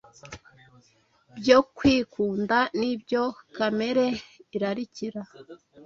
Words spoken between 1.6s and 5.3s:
kwikunda n’ibyo kamere irarikira